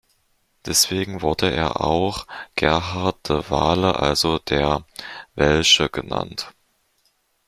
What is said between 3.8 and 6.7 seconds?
also der Welsche genannt.